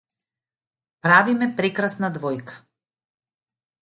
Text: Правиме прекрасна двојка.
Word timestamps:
Правиме 1.07 1.49
прекрасна 1.59 2.09
двојка. 2.15 2.57